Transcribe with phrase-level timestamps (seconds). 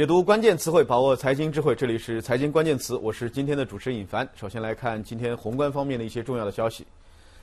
[0.00, 1.74] 解读关键词汇，把握财经智慧。
[1.74, 4.26] 这里是财经关键词，我是今天的主持人尹凡。
[4.34, 6.86] 首先来看今天宏观方面的一些重要的消息。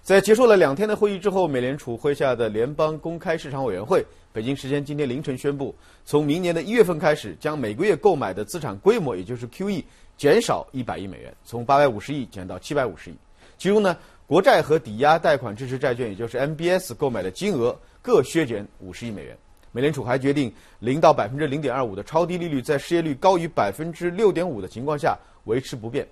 [0.01, 9.83] 在结束了两天的会议之后，美联储麾下的联邦公开市场委员会，北京时间今天凌晨宣布，从明年的一月份开始，将每个月购买的资产规模，也就是 QE，
[10.17, 13.13] 减少一百亿美元，从八百五十亿减到七百五十亿。
[13.59, 19.37] 其中呢，国债和抵押贷款支持债券，也就是 MBS 购买的金额各削减五十亿美元。
[19.77, 26.07] 美联储还决定零到百分之零点二五的超低利率，在失业率高于百分之六点五的情况下维持不变。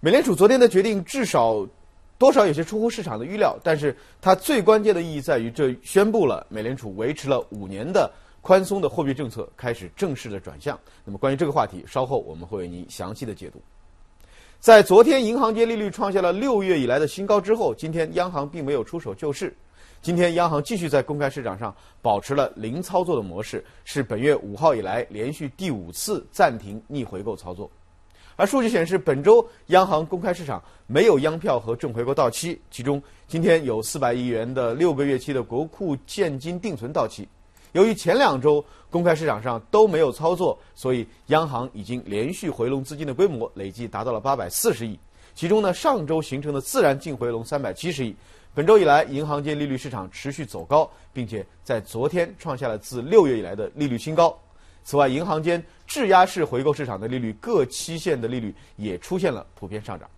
[0.00, 1.68] 美联储昨天的决定至少
[2.16, 10.80] 多少有些出乎市场的预料，但是它最关键的意义在于，这宣布了美联储维持了五年的宽松的货币政策开始正式的转向。
[11.04, 13.60] 那么关于这个话题，稍后我们会为您详细的解读。
[14.58, 19.54] 在昨天银行间利率创下了六月以来的新高之后，今天央行并没有出手救市。
[20.02, 27.70] 今天央行继续在公开市场上保持了零操作的模式，是本月五号以来连续第五次暂停逆回购操作。
[28.34, 37.28] 而数据显示，本周央行公开市场没有央票和正回购到期，其中今天有四百亿元的六个月期的国库现金定存到期。
[37.72, 44.98] 由于前两周公开市场上都没有操作，所以央行已经连续回笼资金的规模累计达到了八百四十亿，
[45.34, 48.16] 其中呢上周形成的自然净回笼三百七十亿。
[48.52, 54.36] 本周以来，银行间利率市场持续走高，并且在昨天创下了自六月以来的利率新高。
[54.82, 60.10] 此外，银行间质押式回购市场的利率各期限的利率也出现了普遍上涨。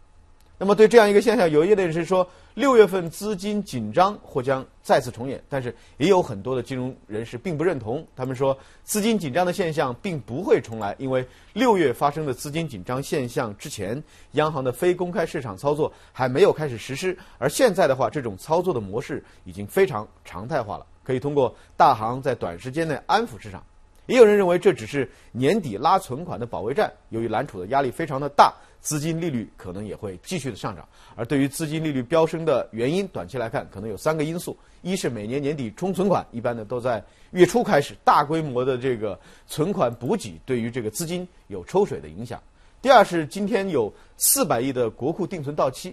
[0.63, 2.25] 那么，对这样一个现象，有业内人士说，
[2.55, 5.43] 六月份资金紧张或将再次重演。
[5.49, 8.07] 但是，也有很多的金融人士并不认同。
[8.15, 14.01] 他们说，资金紧张的现象并不会重来，因为六月发生的资金紧张现象之前，
[14.35, 17.19] 央行的非公开市场操作还没有开始实施。
[17.39, 23.61] 而现在的话，这种操作的模式已经非常常态化了，可以通过大行在短时间内安抚市场。
[24.07, 28.55] 也有人认为这只是年底拉存款的保卫战，由于揽储的压力非常的大。
[28.83, 42.41] 资金利率可能也会继续的上涨，而对于资金利率飙升的原因，短期来看可能有三个因素：一是每年年底冲存款，一般的都在月初开始，大规模的这个存款补给对于这个资金有抽水的影响；
[42.83, 45.93] 第二是今天有四百亿的国库定存到期；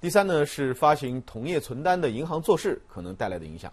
[0.00, 3.72] 第三呢是发行同业存单的银行做事可能带来的影响。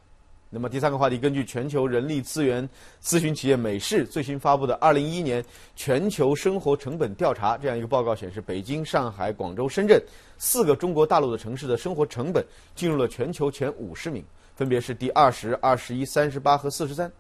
[0.50, 2.68] 那么第三个话题，根据全球人力资源
[3.02, 5.44] 咨询企业美世最新发布的《二零一一年
[5.76, 10.02] 全球生活成本调查》这样一个报告显示，北京、上海、广州、深圳
[10.38, 14.24] 四个中国大陆的城市的生活成本进入了全球前五十名，
[14.56, 17.12] 分别是第二十二、十一、三十八和四十三。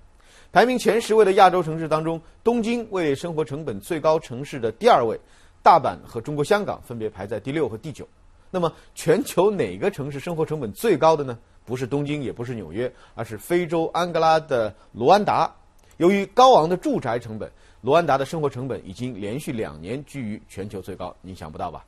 [0.54, 5.20] 排名前十位的亚洲城市当中，东京位生活成本最高城市的第二位，
[5.62, 8.08] 大阪和中国香港分别排在第六和第九。
[8.50, 11.38] 那么，全球哪个城市生活成本最高的呢？
[11.66, 15.54] 不是东京，也不是纽约，而是非洲安哥拉的卢安达。
[15.98, 21.16] 由于高昂的住宅成本，卢安达的生活成本已经连续两年居于全球最高。
[21.22, 21.84] 您想不到吧？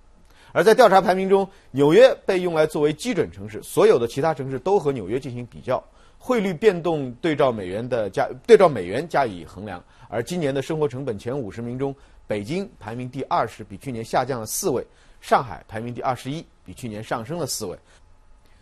[0.54, 5.84] 而在调查排名中，纽约被用来作为基准城市，所有的其他城市都和纽约进行比较，
[6.18, 9.84] 汇率变动对照美元的加对照美元加以衡量。
[10.08, 11.94] 而今年的生活成本前五十名中，
[12.26, 14.82] 北京排名第二十，比去年下降了四位；
[15.20, 17.78] 上海排名第二十一，比去年上升了四位。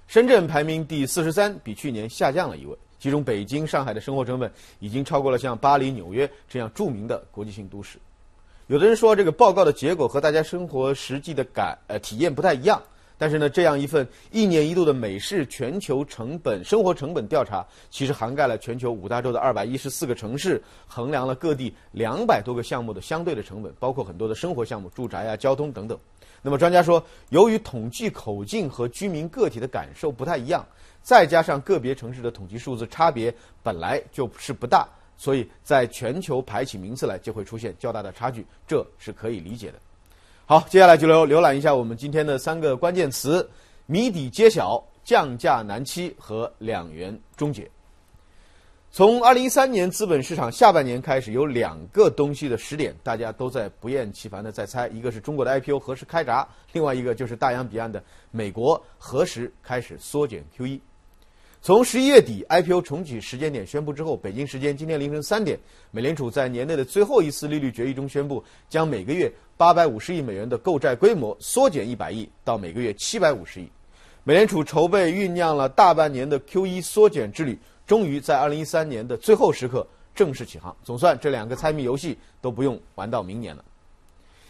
[0.07, 2.77] 深圳排名第四十三，比去年下降了一位。
[2.99, 7.99] 其中，北京、上海的生活成本已经超过了像巴黎、纽约这样著名的国际性都市。
[8.67, 12.81] 有的人说，这个报告的结果和大家生活实际的感呃体验不太一样。
[13.17, 25.97] 但是呢，这样一份一年一度的美式全球成本生活成本调查，其实涵盖了全球五大洲的二百一十四个城市，衡量了各地两百多个项目的相对的成本，包括很多的生活项目、住宅啊、交通等等。
[26.45, 30.63] 那么专家说，由于统计口径和居民个体的感受不太一样，
[31.01, 33.33] 再加上个别城市的统计数字差别
[33.63, 39.79] 本来就是不大，所以在全球排起名次来就会出现较大的差距，这是可以理解的。
[40.45, 43.49] 好，接下来就浏浏览一下我们今天的三个关键词：
[43.87, 47.67] 谜底揭晓、降价难期和两元终结。
[48.95, 58.01] 从二零一三年资本市场下半年开始，有两个东西的时点，大家都在不厌其烦的在猜，一个是中国的 IPO 何时开闸，另外一个就是大洋彼岸的
[58.31, 60.79] 美国何时开始缩减 QE。
[61.61, 65.59] 从十一月底 IPO 重启时间点宣布之后，北京时间今天凌晨三点，
[65.91, 73.69] 美联储在年内的最后一次利率决议中宣布，将每个月八百五十亿美元的购债规模缩减一百亿，到每个月七百五十亿。
[74.23, 77.59] 美联储筹备酝酿了大半年的 QE 缩减之旅。
[77.85, 80.75] 终于在二零一三年的最后时刻正式起航。
[80.83, 83.63] 总算这两个猜谜游戏都不用玩到明年了。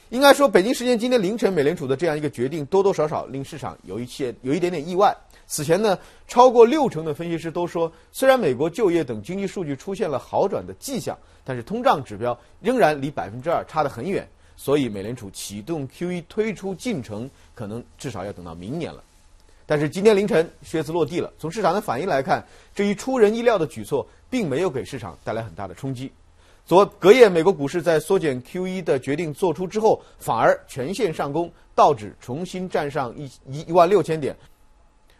[0.10, 5.16] 应该说，北京时间今天凌晨，美联储的这样一个决定，多多少少令市场有一些有一点点意外。
[5.48, 5.98] 此前呢，
[6.28, 14.28] 超过六成的分析师都说，虽然美国就业等经济数据出现了好转的迹象，但是通胀指标仍然离百分之二差得很远。
[14.56, 19.04] 所以，美联储启动 QE 推出进程，可能至少要等到明年了。
[19.66, 26.12] 但是今天凌晨靴子落地了，从市场的反应来看，这一出人意料的举措，并没有给市场带来很大的冲击。
[26.66, 34.36] 昨隔夜，美国股市在缩减 QE 的决定做出之后，反而全线上攻，道指重新站上一一一万六千点，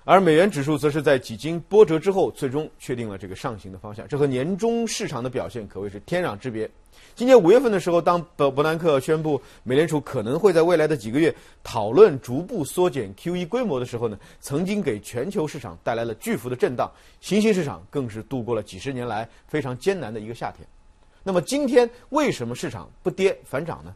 [0.08, 4.08] 而美元指数则是在几经波折之后，最终确定了这个上行的方向。
[4.08, 6.70] 这和年终市场的表现可谓是天壤之别。
[7.16, 20.68] 今年五月份的时候，当伯伯南克宣布美联储可能会在未来的几个月讨论逐步缩减 QE 规模的时候呢，曾经给全球市场带来了巨幅的震荡，新兴市场更是度过了几十年来非常艰难的一个夏天。
[21.24, 23.92] 那么今天为什么市场不跌反涨呢？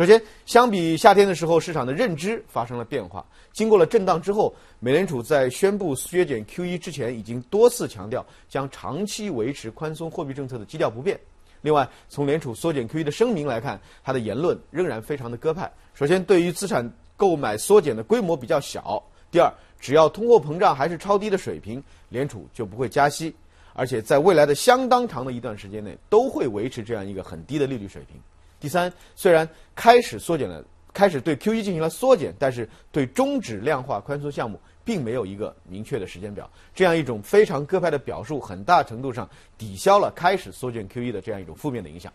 [0.00, 3.22] 首先，相比夏天的时候，市场的认知发生了变化。
[3.52, 11.20] 经过了震荡之后，美联储在宣布削减 QE 之前，已经多次强调将长期维持宽松货币政策的基调不变。
[11.60, 15.70] 另外，从联储缩减 QE 的声明来看，他的言论仍然非常的鸽派。
[15.92, 18.80] 首先，对于资产购买缩减的规模比较小；
[19.30, 23.34] 第二，只要通货膨胀还是超低的水平，联储就不会加息。
[23.74, 28.16] 而且在未来的相当长的一段时间内，都会维持这样一个很低的利率水平。
[28.60, 30.62] 第三，虽然开始缩减了，
[30.92, 36.48] 开始对 QE 进行了缩减，但是对终止量化宽松项目并没有一个明确的时间表。
[36.74, 42.12] 这样一种非常鸽派的表述，很大程度上抵消了开始缩减 QE 的这样一种负面的影响。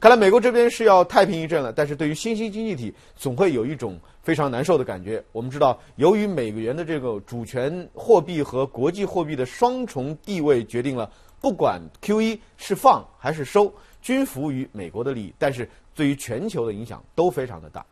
[0.00, 5.20] 看来美国这边是要太平一阵了，但是对于新兴经济体，总会有一种非常难受的感觉。
[5.32, 11.10] 我们知道，由于美元的这个主权货币和国际货币的双重地位，决定了
[11.40, 13.74] 不管 QE 是放还是收，
[14.16, 15.34] 均服务于美国的利益。
[15.38, 17.84] 但是对于全球的影响都非常的大。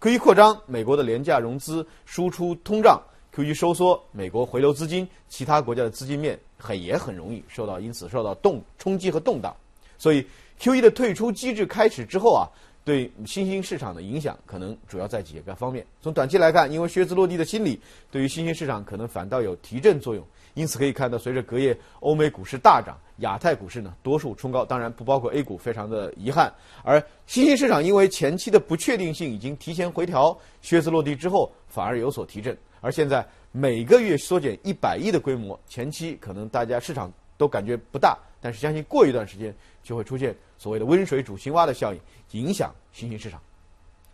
[0.00, 3.00] QE 扩张，美国的廉价融资输出通胀
[3.34, 9.56] ；QE 收缩，美国回流资金，其他国家的资金面很也很容易受到因此受到动冲击和动荡。
[9.96, 10.26] 所以。
[10.56, 12.46] Q E 的退出机制开始之后啊，
[12.84, 15.84] 对新兴市场的影响可能主要在几个方面。
[16.02, 20.22] 从短期来看，因为靴子落地的心理，对于新兴市场可能反倒有提振作用。
[20.52, 26.52] 因此可以看到，随着隔夜欧美股市大涨，亚太股市呢多数冲高，当然不包括 A 股，非常的遗憾。
[26.84, 32.56] 而新兴市场因为前期的不确定性已经提前回调，靴子落地之后反而有所提振。
[32.80, 38.16] 而现在每个月缩减一百亿的规模，前期可能大家市场都感觉不大。
[38.40, 39.52] 但是相信过一段时间
[39.84, 42.00] 就会出现所谓的温水煮青蛙的效应，
[42.32, 43.40] 影响新兴市场。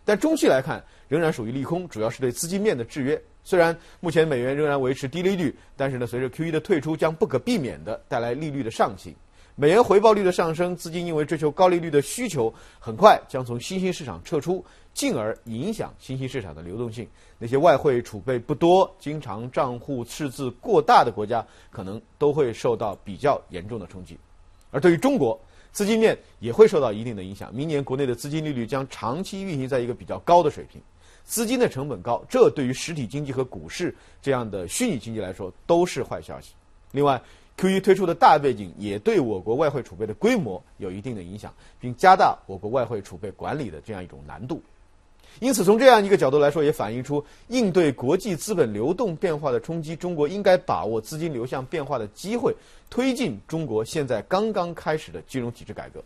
[0.03, 3.19] 但中期来看，仍然属于利空，主要是对资金面的制约。
[3.43, 9.15] 虽然目前美元仍然维持低利率，但是呢，随着 QE 的退出，将不可避免的带来利率的上行。
[9.55, 14.63] 美元回报率的上升，资金因为追求高利率的需求，很快将从新兴市场撤出，
[14.93, 17.07] 进而影响新兴市场的流动性。
[17.37, 24.17] 那些外汇储备不多、经常账户赤字过大的国家，可能都会受到比较严重的冲击。
[24.71, 25.39] 而对于中国，
[25.71, 27.53] 资金面也会受到一定的影响。
[27.53, 30.81] 明年国内的资金利率将长期运行在一个比较高的水平，
[31.23, 36.53] 资金的成本高，这对于实体经济和股市这样的虚拟经济来说都是坏消息。
[36.91, 37.21] 另外
[37.57, 44.61] ，QE 推出的大背景也对我国外汇储备的规模有一定的影响，并加大我国外汇储备管理的这样一种难度。
[45.39, 52.55] 因此，从这样一个角度来说，也反映出应对国际资本流动变化的冲击，中国应该把握资金流向变化的机会，
[52.89, 56.03] 推进中国现在刚刚开始的金融体制改革，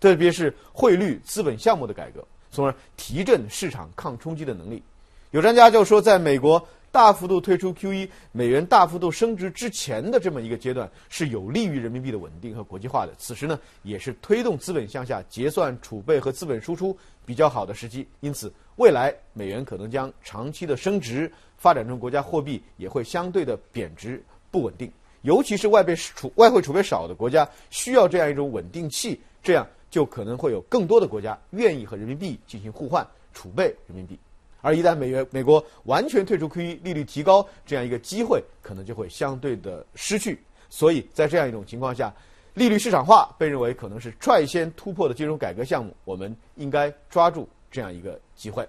[0.00, 4.82] 特别是汇率资本项目的改革，从而提振市场抗冲击的能力。
[5.30, 6.64] 有专家就说，在美国。
[6.92, 13.12] 大幅度退出 QE，美元大幅度升值之前的这么一个阶段，是有利于人民币的稳定和国际化的。
[13.16, 18.06] 此时呢，也是推动资本向下结算储备和资本输出比较好的时机。
[18.18, 24.20] 因此，未来美元可能将长期的升值，发展中国家货币也会相对的贬值
[24.50, 24.90] 不稳定。
[25.22, 34.18] 尤其是外备储外汇储备少的国家，需要这样一种稳定器，这样就可能会有更多的国家愿意和人民币进行互换，储备人民币。
[34.60, 40.38] 而一旦美元美国完全退出 QE，利率提高这样一个机会可能就会相对的失去。
[40.68, 42.12] 所以在这样一种情况下，
[42.54, 48.68] 利率市场化被认为可能是率先突破的金融改革项目，我们应该抓住这样一个机会。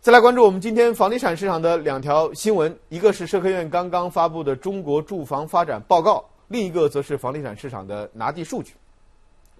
[0.00, 8.74] 再来关注我们今天房地产市场的两条新闻，一个是社科院刚刚发布的中国住房发展报告，另一个则是房地产市场的拿地数据。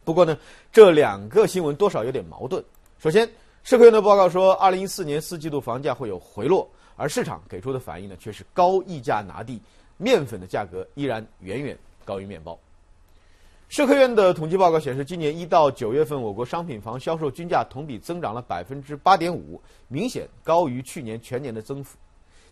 [0.04, 0.36] 不过呢，
[0.72, 2.62] 这两个新闻多少有点矛盾。
[2.98, 3.28] 首先。
[3.62, 9.60] 社科院的报告说，二零一四年四季度房价会有回落，而市场给出的反应呢，却是高溢价拿地，
[9.98, 12.58] 面粉的价格依然远远高于面包。
[13.68, 21.96] 社科院的统计报告显示，今年一到九月份，我国商品房销售均价同比增长了百分之八点五，明显高于去年全年的增幅。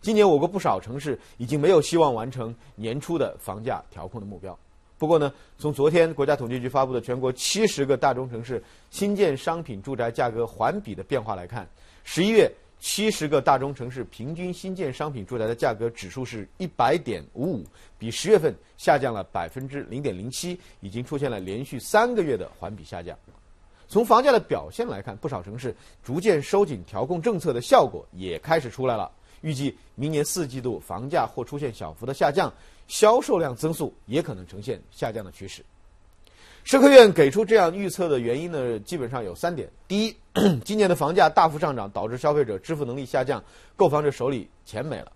[0.00, 4.57] 今年我国不少城市已经没有希望完成年初的房价调控的目标。
[5.00, 11.66] 不过呢，从昨天国家统计局发布的全国七十个大中城市新建商品住宅价格环比的变化来看，
[12.04, 17.64] 十一月七十个大中城市平均新建商品住宅的价格指数是一百点五五，
[17.99, 23.16] 比十月份下降了百分之零点零七，已经出现了连续三个月的环比下降。
[23.88, 29.11] 从房价的表现来看，不少城市逐渐收紧调控政策的效果也开始出来了。
[29.40, 32.52] 预计明年四季度房价或出现小幅的下降，
[32.91, 35.65] 销售量增速也可能呈现下降的趋势。
[36.65, 40.17] 社科院给出这样预测的原因呢，基本上有三点：第一，
[40.65, 43.43] 今年的房价大幅上涨，导致消费者支付能力下降，
[43.77, 45.07] 购房者手里钱没了；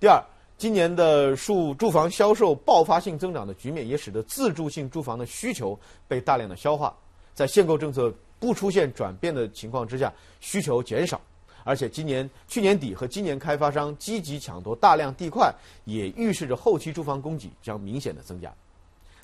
[0.00, 0.20] 第二，
[0.58, 6.92] 今年的住住房销售爆发性增长的局面，也使得自住性住房的需求被大量的消化，
[7.32, 11.20] 在限购政策不出现转变的情况之下，需求减少。
[11.64, 15.54] 而且今年去年底和今年开发商积极抢夺大量地块，
[15.84, 18.52] 也预示着后期住房供给将明显的增加。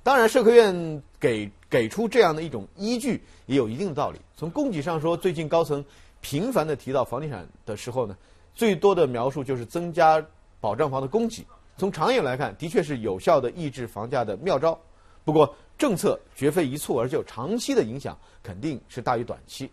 [0.02, 4.18] 当然，社科院给给出这样的一种依据也有一定的道理。
[4.36, 5.84] 从供给上说，最近高层
[6.20, 8.16] 频繁的提到房地产的时候呢，
[8.54, 10.24] 最多的描述就是增加
[10.60, 11.44] 保障房的供给。
[11.76, 14.78] 从长远来看，的确是有效的抑制房价的妙招。
[15.24, 19.70] 不过，政策绝非一蹴而就，长期的影响肯定是大于短期。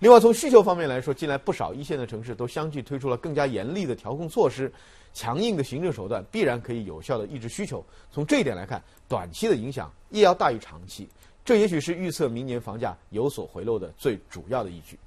[0.00, 4.70] 另外，从需求方面来说，近来不少一线的城市都相继推出了更加严厉的调控措施，
[5.12, 7.84] 强硬的行政手段必然可以有效的抑制需求。
[8.10, 11.08] 从这一点来看，短期的影响亦要大于长期，
[11.44, 14.98] 这也许是预测明年房价有所回落的最主要的依据。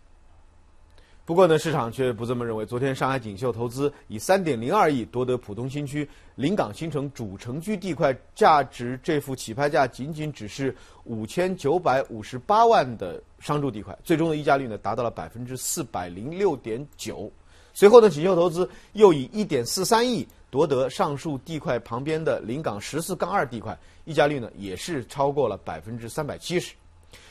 [1.27, 2.65] 不过呢，市场却不这么认为。
[2.65, 17.29] 昨天，上海锦绣投资以三点零二亿夺得浦东新区临港新城主城区地块，价值这幅起拍价仅仅只是五千九百五十八万的商住地块，最终的溢价率呢达到了百分之四百零六点九。
[17.73, 26.73] 随后呢，锦绣投资又以一点四三亿夺得上述地块旁边的临港十四杠二地块，溢价率呢也是超过了百分之三百七十。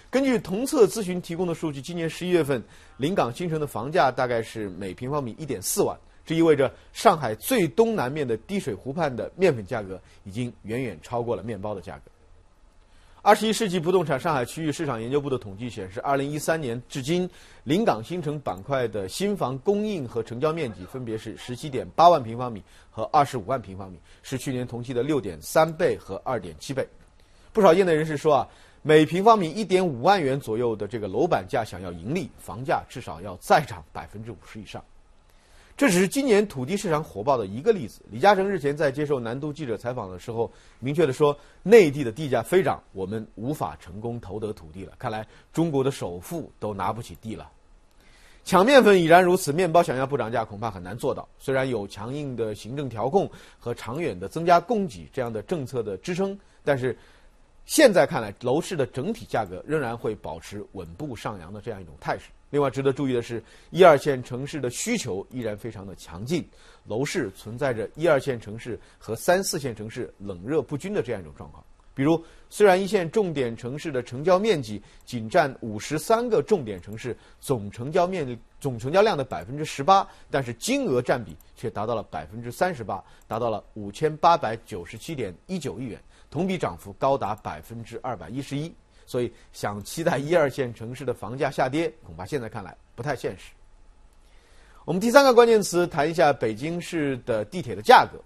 [0.09, 2.63] 根据同策咨询提供的数据，今年十一月份
[2.97, 12.11] 临港新城的房价大概是每平方米一点四万，这意味着上海最东南面的滴水湖畔的面粉价格已经远远超过了面包的价格。
[13.21, 17.29] 二十一世纪不动产上海区域市场研究部的统计显示，二零一三年至今，
[17.65, 26.87] 临港新城板块的新房供应和成交面积分别是十七点八万平方米和二十五万平方米，是去年同期的六点三倍和二点七倍。
[27.53, 28.49] 不少业内人士说啊。
[28.87, 34.81] 每平方米一点五万元左右的这个楼板价，想要盈利，房价至少要再涨百分之五十以上。
[35.76, 38.00] 这只是今年土地市场火爆的一个例子。
[38.12, 44.93] 李嘉诚日前在接受南都记者采访的时候，明确的说，内地的地价飞涨，我们无法成功投得土地了。
[45.00, 47.50] 看来中国的首富都拿不起地了。
[48.45, 51.28] 抢面粉已然如此，面包想要不涨价，恐怕很难做到。
[51.40, 53.28] 虽然有强硬的行政调控
[53.59, 56.97] 和长远的增加供给这样的政策的支撑，但是。
[57.66, 62.30] 现在看来，楼市的整体价格仍然会保持稳步上扬的这样一种态势。
[62.50, 66.49] 另外，值得注意的是，一二线城市的需求依然非常的强劲，
[66.87, 71.62] 楼市存在着一二线城市和三四线城市冷热不均的这样一种状况。
[71.92, 86.00] 比如，虽然一线重点城市的成交面积仅占五十三个重点城市总成交面积总成交量的百分之十八，但是金额占比却达到了百分之三十八，达到了五千八百九十七点一九亿元。
[86.37, 88.71] 同比涨幅高达百分之二百一十一，
[89.07, 93.52] 所以想期待一二线城市的房价下跌，恐怕现在看来不太现实。
[94.85, 98.21] 我们第三个关键词谈一下北京市的地铁的价格。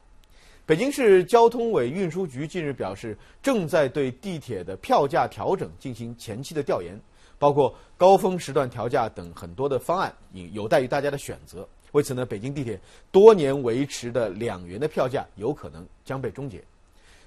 [0.67, 7.01] 北京市交通委运输局近日表示，正在对地铁的票价调整进行前期的调研，
[7.39, 10.13] 包括高峰时段调价等很多的方案，
[10.51, 11.65] 有待于大家的选择。
[11.93, 12.77] 为此呢，北京地铁
[13.13, 16.61] 多年维持的两元的票价有可能将被终结。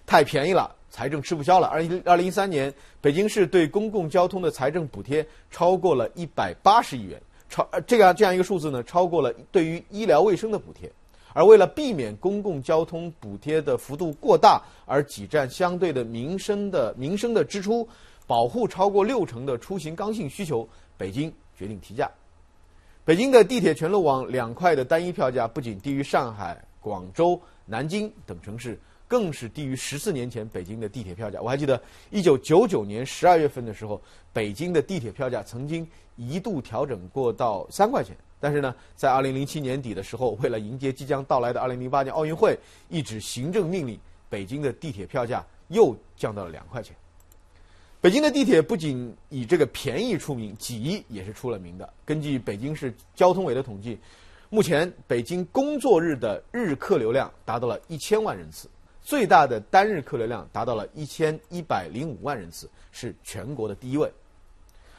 [0.05, 1.67] 太便宜了，财政吃不消了。
[1.67, 10.91] 二零二零一三年，北京市对公共交通的财政补贴超过了一百八十亿元，超这样这样一个数字呢，超过了对于医疗卫生的补贴。
[11.35, 17.87] 而为了避免公共交通补贴的幅度过大而挤占相对的民生的民生的支出，
[18.27, 22.07] 保护超过六成的出行刚性需求，北京决定提价。
[23.03, 28.79] 北京的地铁全路网两块的单一票价不仅低于上海、广州、南京等城市。
[29.13, 31.39] 更是低于十四年前北京的地铁票价。
[31.39, 31.79] 我还记得
[32.09, 34.01] 一九九九年十二月份的时候，
[34.33, 38.17] 北京的地铁票价曾经一度调整过到三块钱。
[38.39, 42.57] 但是呢，在二零零七年底的时候，为了迎接即将到来的二零零八年奥运会，
[42.89, 43.99] 一纸行政命令，
[44.31, 46.95] 北京的地铁票价又降到了两块钱。
[48.01, 51.87] 北京的地铁不仅以这个便宜出名，挤也是出了名的。
[52.03, 53.99] 根据北京市交通委的统计，
[54.49, 58.67] 目前北京工作日的日客流量达到了一千万人次，
[59.03, 64.11] 最大的单日客流量达到了一千一百零五万人次，是全国的第一位。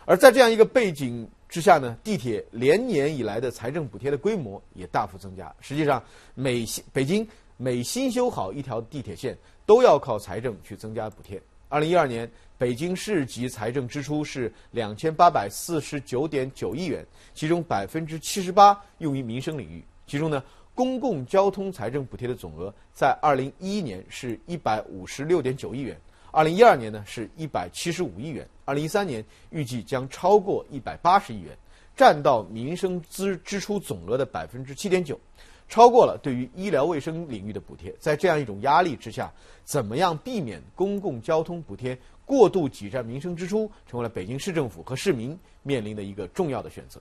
[0.04, 5.52] 而在这样一个背景之下呢，地铁连年以来的财政补贴的规模也大幅增加。
[5.60, 6.02] 实际上，
[6.34, 11.40] 每新北京每新修好一条地铁线，都要靠财政去增加补贴。
[11.70, 19.82] 二零一二年，北京市级财政支出是两千八百四十九点九亿元，其中百分之七十八用于民生领域。
[20.06, 25.96] 其中呢，公共交通财政补贴的总额在二零一一年是一百五十六点九亿元，
[26.32, 31.56] 二零一二年呢是一百七十五亿元，二零一三年预计将超过一百八十亿元，
[31.96, 35.18] 占到民生支支出总额的百分之七点九。
[35.66, 39.32] 超过了对于医疗卫生领域的补贴，在这样一种压力之下，
[39.64, 47.00] 怎么样避免公共交通补贴过度挤占民生支出，成为了北京市政府和市民面临的一个重要的选择。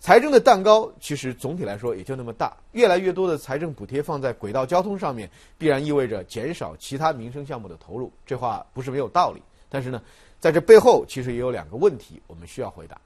[0.00, 8.12] 财政的蛋糕其实总体来说也就那么大，越来越多的财政补贴放在轨道交通上面，必然意味着减少其他民生项目的投入。
[8.24, 10.02] 这话不是没有道理，但是呢，
[10.38, 13.00] 在这背后其实也有两个问题我们需要回答。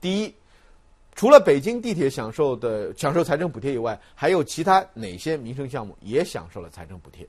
[0.00, 0.34] 第一。
[1.18, 7.26] 除了北京地铁享受的享受财政补贴以外，还有其他哪些民生项目也享受了财政补贴？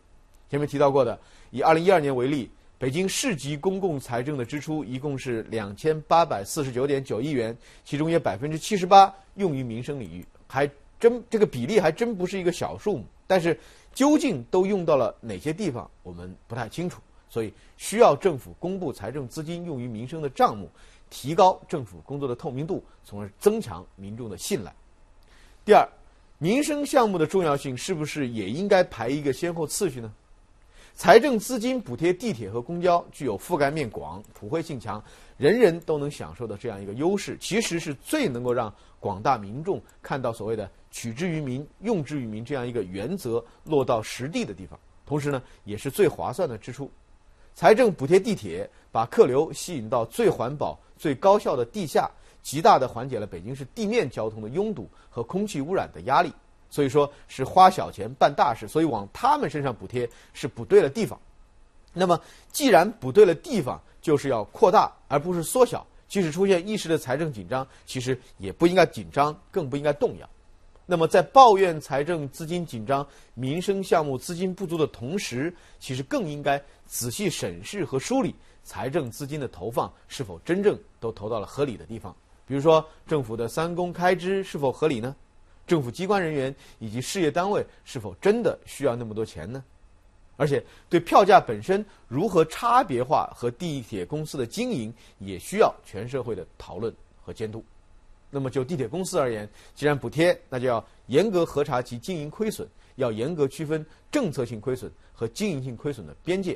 [0.49, 1.17] 前面提到过的，
[1.51, 10.69] 以二零一二年为例，北京市级公共财政的支出一共是两千八百四十九点九亿元，其中约百分之七十八用于民生领域，还
[11.00, 13.05] 真这个比例还真不是一个小数目。
[13.25, 13.60] 但是
[13.96, 20.69] 究竟都用到了哪些地方，我们不太清楚，所以需要政府公布财政资金用于民生的账目。
[21.10, 24.75] 提高政府工作的透明度，从而增强民众的信赖。
[25.63, 25.88] 第二，
[26.38, 30.13] 民生项目的重要性是不是也应该排一个先后次序呢？
[30.98, 35.01] 财政资金补贴地铁和公交，具有覆盖面广、普惠性强、
[35.38, 44.77] 人人都能享受的这样一个优势，其实是最能够让广大民众看到所谓的“取之于民，用之于民”这样一个原则落到实地的地方。
[45.05, 46.90] 同时呢，也是最划算的支出。
[47.53, 50.79] 财政补贴地铁，把客流吸引到最环保。
[50.98, 52.10] 最高效的地下，
[52.42, 56.33] 极大的缓解了北京市地面交通的拥堵和空气污染的压力。
[56.77, 61.20] 所以说是花小钱办大事，所以往他们身上补贴是补对了地方。
[61.92, 65.83] 那么既然补对了地方，就是要扩大而不是缩小。
[66.07, 70.29] 即使出现一时的财政紧张，其实也不应该紧张，更不应该动摇。
[70.85, 78.35] 那么在抱怨财政资金紧张、民生项目资金不足的同时，其实更应该仔细审视和梳理。
[78.63, 82.16] 财政资金的投放是否真正都投到了合理的地方？
[82.46, 85.16] 比如说，政府的三公开支是否合理呢？
[85.68, 89.64] 政府机关人员以及事业单位是否真的需要那么多钱呢？
[90.38, 97.64] 而且，对票价本身如何差别化和地铁公司的经营，也需要全社会的讨论和监督。
[98.30, 106.56] 那么，就地铁公司而言，既然补贴，那就要严格核查其经营亏损，要严格区分政策性亏损和经营性亏损的边界。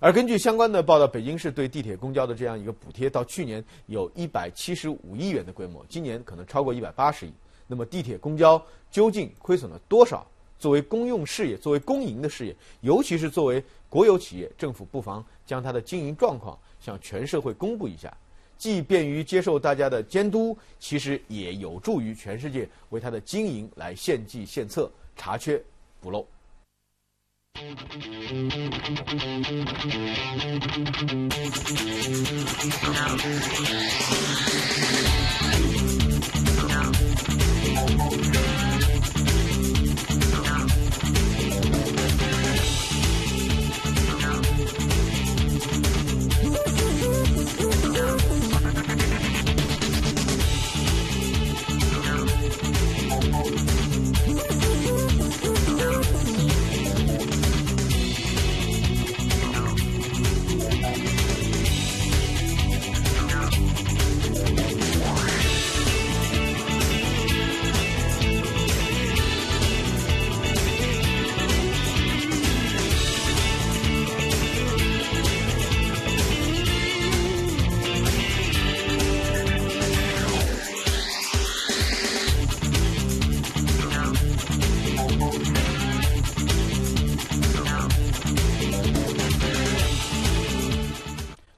[0.00, 7.32] 而根据相关的报道，北京市对地铁、公交的这样一个补贴，到去年有一百七十五亿元的规模，今年可能超过一百八十亿。
[7.66, 10.26] 那么地铁公交究竟亏损了多少？
[10.58, 18.10] 作为公用事业作为公营的事业尤其是作为国有企业政府不妨将它的经营状况向全社会公布一下。
[18.56, 25.62] 既便于接受大家的监督其实也有助于全世界为它的经营来献计献策查缺
[26.00, 26.26] 补漏。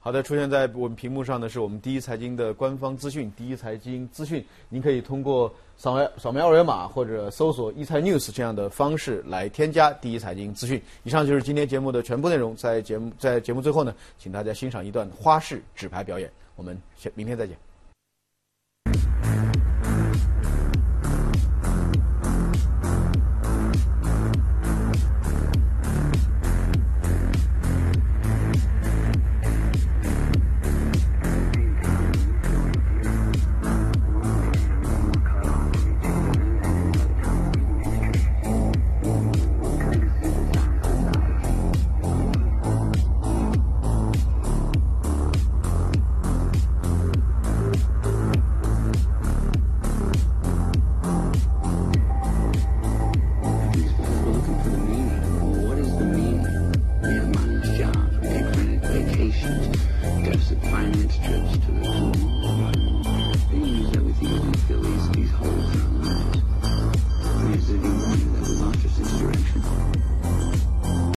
[0.09, 10.81] 好的，出现在我们屏幕上的是我们第一财经的官方资讯，第一财经资讯，您可以通过扫描扫描二维码或者搜索“一财 news” 这样的方式来添加第一财经资讯。
[11.03, 16.27] 以上就是今天节目的全部内容，在节目在节目最后呢，请大家欣赏一段花式纸牌表演。
[16.55, 16.75] 我们
[17.13, 17.68] 明天再见。